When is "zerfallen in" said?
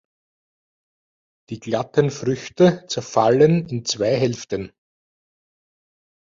2.87-3.85